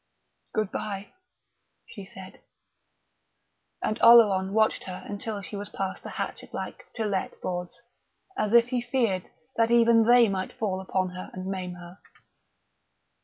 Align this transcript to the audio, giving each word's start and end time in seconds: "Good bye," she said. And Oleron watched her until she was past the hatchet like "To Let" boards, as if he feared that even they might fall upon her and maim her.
"Good 0.55 0.71
bye," 0.71 1.13
she 1.85 2.05
said. 2.05 2.41
And 3.83 4.01
Oleron 4.01 4.51
watched 4.51 4.85
her 4.85 5.03
until 5.05 5.43
she 5.43 5.55
was 5.55 5.69
past 5.69 6.01
the 6.01 6.09
hatchet 6.09 6.55
like 6.55 6.91
"To 6.95 7.05
Let" 7.05 7.39
boards, 7.39 7.79
as 8.35 8.55
if 8.55 8.69
he 8.69 8.81
feared 8.81 9.29
that 9.57 9.69
even 9.69 10.05
they 10.07 10.27
might 10.27 10.53
fall 10.53 10.81
upon 10.81 11.09
her 11.11 11.29
and 11.35 11.45
maim 11.45 11.75
her. 11.75 11.99